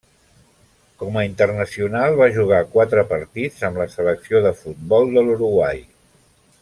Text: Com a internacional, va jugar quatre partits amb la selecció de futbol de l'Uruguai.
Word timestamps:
Com 1.01 1.19
a 1.21 1.25
internacional, 1.27 2.17
va 2.21 2.29
jugar 2.37 2.61
quatre 2.77 3.05
partits 3.13 3.67
amb 3.69 3.83
la 3.83 3.87
selecció 3.97 4.43
de 4.47 4.55
futbol 4.63 5.15
de 5.19 5.25
l'Uruguai. 5.29 5.89